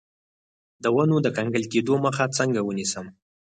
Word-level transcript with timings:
د 0.83 0.85
ونو 0.95 1.17
د 1.21 1.27
کنګل 1.37 1.63
کیدو 1.71 1.95
مخه 2.05 2.25
څنګه 2.37 2.59
ونیسم؟ 2.63 3.05